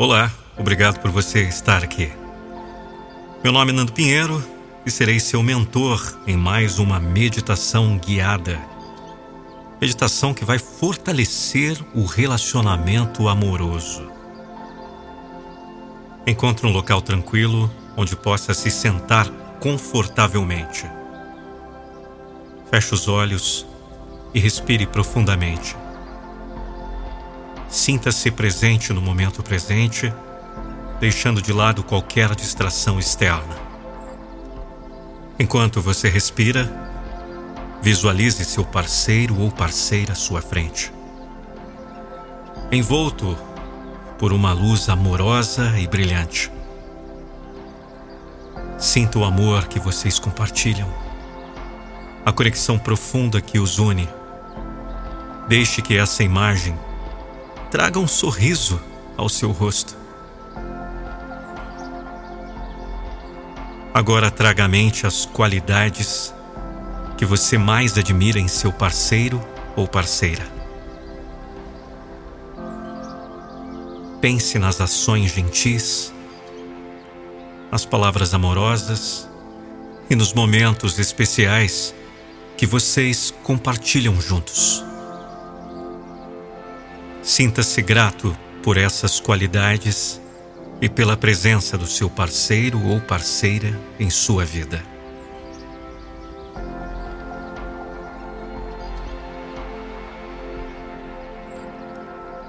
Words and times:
Olá, 0.00 0.32
obrigado 0.56 0.98
por 0.98 1.10
você 1.10 1.42
estar 1.42 1.84
aqui. 1.84 2.10
Meu 3.44 3.52
nome 3.52 3.70
é 3.70 3.74
Nando 3.74 3.92
Pinheiro 3.92 4.42
e 4.86 4.90
serei 4.90 5.20
seu 5.20 5.42
mentor 5.42 6.18
em 6.26 6.38
mais 6.38 6.78
uma 6.78 6.98
meditação 6.98 7.98
guiada. 7.98 8.58
Meditação 9.78 10.32
que 10.32 10.42
vai 10.42 10.58
fortalecer 10.58 11.76
o 11.94 12.06
relacionamento 12.06 13.28
amoroso. 13.28 14.10
Encontre 16.26 16.66
um 16.66 16.72
local 16.72 17.02
tranquilo 17.02 17.70
onde 17.94 18.16
possa 18.16 18.54
se 18.54 18.70
sentar 18.70 19.28
confortavelmente. 19.60 20.86
Feche 22.70 22.94
os 22.94 23.06
olhos 23.06 23.66
e 24.32 24.40
respire 24.40 24.86
profundamente. 24.86 25.76
Sinta-se 27.70 28.32
presente 28.32 28.92
no 28.92 29.00
momento 29.00 29.44
presente, 29.44 30.12
deixando 30.98 31.40
de 31.40 31.52
lado 31.52 31.84
qualquer 31.84 32.34
distração 32.34 32.98
externa. 32.98 33.56
Enquanto 35.38 35.80
você 35.80 36.08
respira, 36.08 36.68
visualize 37.80 38.44
seu 38.44 38.64
parceiro 38.64 39.40
ou 39.40 39.52
parceira 39.52 40.12
à 40.12 40.16
sua 40.16 40.42
frente. 40.42 40.92
Envolto 42.72 43.38
por 44.18 44.32
uma 44.32 44.52
luz 44.52 44.88
amorosa 44.88 45.78
e 45.78 45.86
brilhante. 45.86 46.50
Sinta 48.76 49.16
o 49.16 49.24
amor 49.24 49.68
que 49.68 49.78
vocês 49.78 50.18
compartilham, 50.18 50.92
a 52.26 52.32
conexão 52.32 52.76
profunda 52.78 53.40
que 53.40 53.60
os 53.60 53.78
une. 53.78 54.08
Deixe 55.46 55.80
que 55.80 55.96
essa 55.96 56.24
imagem 56.24 56.76
traga 57.70 58.00
um 58.00 58.08
sorriso 58.08 58.80
ao 59.16 59.28
seu 59.28 59.52
rosto. 59.52 59.96
Agora 63.94 64.30
traga 64.30 64.64
à 64.64 64.68
mente 64.68 65.06
as 65.06 65.24
qualidades 65.24 66.34
que 67.16 67.24
você 67.24 67.56
mais 67.56 67.96
admira 67.96 68.40
em 68.40 68.48
seu 68.48 68.72
parceiro 68.72 69.40
ou 69.76 69.86
parceira. 69.86 70.44
Pense 74.20 74.58
nas 74.58 74.80
ações 74.80 75.32
gentis, 75.32 76.12
nas 77.70 77.84
palavras 77.84 78.34
amorosas 78.34 79.28
e 80.08 80.16
nos 80.16 80.34
momentos 80.34 80.98
especiais 80.98 81.94
que 82.56 82.66
vocês 82.66 83.32
compartilham 83.44 84.20
juntos. 84.20 84.89
Sinta-se 87.22 87.82
grato 87.82 88.36
por 88.62 88.78
essas 88.78 89.20
qualidades 89.20 90.20
e 90.80 90.88
pela 90.88 91.16
presença 91.16 91.76
do 91.76 91.86
seu 91.86 92.08
parceiro 92.08 92.82
ou 92.86 93.00
parceira 93.00 93.78
em 93.98 94.08
sua 94.08 94.44
vida. 94.44 94.82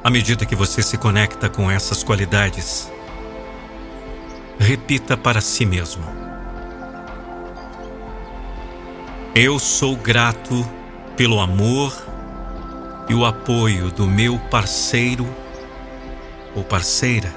À 0.03 0.09
medida 0.09 0.45
que 0.45 0.55
você 0.55 0.81
se 0.81 0.97
conecta 0.97 1.49
com 1.49 1.69
essas 1.69 2.03
qualidades, 2.03 2.89
repita 4.57 5.15
para 5.15 5.41
si 5.41 5.65
mesmo: 5.65 6.03
Eu 9.35 9.59
sou 9.59 9.95
grato 9.95 10.67
pelo 11.15 11.39
amor 11.39 12.10
e 13.11 13.13
o 13.13 13.25
apoio 13.25 13.91
do 13.91 14.07
meu 14.07 14.39
parceiro 14.39 15.27
ou 16.55 16.63
parceira. 16.63 17.29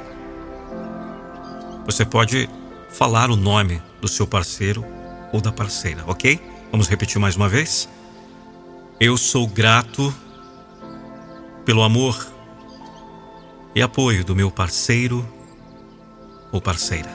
Você 1.84 2.04
pode 2.04 2.48
falar 2.90 3.28
o 3.28 3.34
nome 3.34 3.82
do 4.00 4.06
seu 4.06 4.24
parceiro 4.24 4.84
ou 5.32 5.40
da 5.40 5.50
parceira, 5.50 6.04
ok? 6.06 6.40
Vamos 6.70 6.88
repetir 6.88 7.20
mais 7.20 7.34
uma 7.34 7.48
vez? 7.48 7.88
Eu 9.00 9.16
sou 9.16 9.48
grato 9.48 10.14
pelo 11.64 11.82
amor 11.82 12.24
e 13.74 13.82
apoio 13.82 14.24
do 14.24 14.36
meu 14.36 14.52
parceiro 14.52 15.28
ou 16.52 16.60
parceira. 16.60 17.10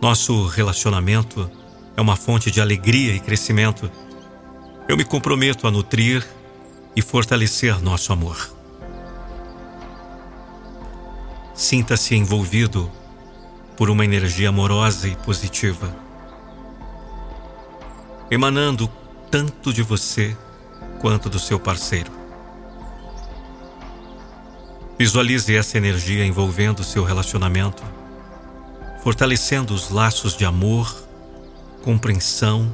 Nosso 0.00 0.46
relacionamento 0.46 1.50
é 1.96 2.00
uma 2.00 2.14
fonte 2.14 2.48
de 2.48 2.60
alegria 2.60 3.12
e 3.12 3.18
crescimento 3.18 3.90
eu 4.88 4.96
me 4.96 5.04
comprometo 5.04 5.66
a 5.66 5.70
nutrir 5.70 6.26
e 6.94 7.00
fortalecer 7.00 7.82
nosso 7.82 8.12
amor. 8.12 8.52
Sinta-se 11.54 12.14
envolvido 12.14 12.90
por 13.76 13.88
uma 13.88 14.04
energia 14.04 14.50
amorosa 14.50 15.08
e 15.08 15.16
positiva, 15.16 15.94
emanando 18.30 18.90
tanto 19.30 19.72
de 19.72 19.82
você 19.82 20.36
quanto 21.00 21.28
do 21.28 21.38
seu 21.38 21.58
parceiro. 21.58 22.12
Visualize 24.98 25.54
essa 25.56 25.76
energia 25.76 26.24
envolvendo 26.24 26.84
seu 26.84 27.02
relacionamento, 27.02 27.82
fortalecendo 29.02 29.74
os 29.74 29.90
laços 29.90 30.36
de 30.36 30.44
amor, 30.44 31.04
compreensão 31.82 32.72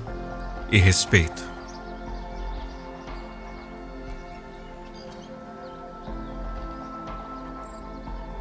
e 0.70 0.78
respeito. 0.78 1.49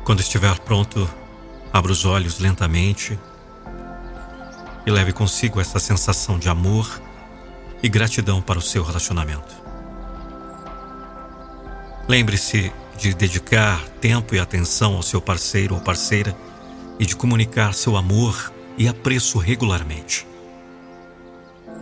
Quando 0.09 0.21
estiver 0.21 0.57
pronto, 0.61 1.07
abra 1.71 1.91
os 1.91 2.03
olhos 2.03 2.39
lentamente 2.39 3.19
e 4.83 4.89
leve 4.89 5.13
consigo 5.13 5.61
essa 5.61 5.77
sensação 5.77 6.39
de 6.39 6.49
amor 6.49 6.99
e 7.83 7.87
gratidão 7.87 8.41
para 8.41 8.57
o 8.57 8.61
seu 8.61 8.81
relacionamento. 8.83 9.53
Lembre-se 12.07 12.73
de 12.97 13.13
dedicar 13.13 13.87
tempo 14.01 14.33
e 14.33 14.39
atenção 14.39 14.95
ao 14.95 15.03
seu 15.03 15.21
parceiro 15.21 15.75
ou 15.75 15.81
parceira 15.81 16.35
e 16.97 17.05
de 17.05 17.15
comunicar 17.15 17.75
seu 17.75 17.95
amor 17.95 18.51
e 18.79 18.87
apreço 18.87 19.37
regularmente. 19.37 20.25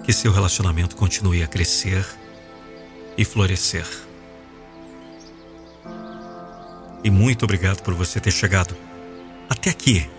Que 0.04 0.12
seu 0.12 0.34
relacionamento 0.34 0.98
continue 0.98 1.42
a 1.42 1.48
crescer 1.48 2.06
e 3.18 3.24
florescer 3.24 3.88
e 7.08 7.10
muito 7.10 7.46
obrigado 7.46 7.82
por 7.84 7.94
você 7.94 8.20
ter 8.20 8.32
chegado 8.32 8.76
até 9.50 9.70
aqui 9.70 10.10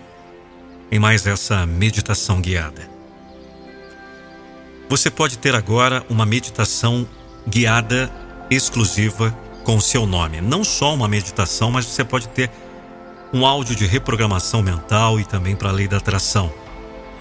em 0.91 0.97
mais 0.97 1.27
essa 1.27 1.63
meditação 1.63 2.41
guiada. 2.41 2.89
Você 4.89 5.11
pode 5.11 5.37
ter 5.37 5.53
agora 5.53 6.03
uma 6.09 6.25
meditação 6.25 7.07
guiada 7.47 8.11
exclusiva 8.49 9.37
com 9.63 9.75
o 9.77 9.81
seu 9.81 10.07
nome. 10.07 10.41
Não 10.41 10.63
só 10.63 10.95
uma 10.95 11.07
meditação, 11.07 11.69
mas 11.69 11.85
você 11.85 12.03
pode 12.03 12.27
ter 12.29 12.49
um 13.31 13.45
áudio 13.45 13.75
de 13.75 13.85
reprogramação 13.85 14.63
mental 14.63 15.19
e 15.19 15.25
também 15.25 15.55
para 15.55 15.69
a 15.69 15.73
lei 15.73 15.87
da 15.87 15.97
atração. 15.97 16.51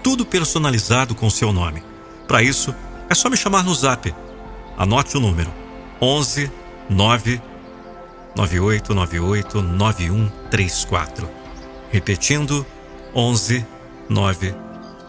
Tudo 0.02 0.24
personalizado 0.24 1.14
com 1.14 1.26
o 1.26 1.30
seu 1.30 1.52
nome. 1.52 1.82
Para 2.26 2.42
isso, 2.42 2.74
é 3.10 3.14
só 3.14 3.28
me 3.28 3.36
chamar 3.36 3.62
no 3.64 3.74
zap. 3.74 4.14
Anote 4.78 5.14
o 5.18 5.20
número: 5.20 5.52
11 6.00 6.50
9 6.88 7.38
9898 8.34 9.62
9134. 9.62 11.28
Repetindo, 11.92 12.66
11 13.14 13.66
9 14.08 14.54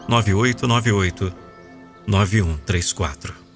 9898 0.07 1.33
9134. 2.05 3.48